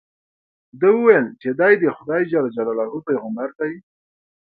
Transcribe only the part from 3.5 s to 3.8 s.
دی.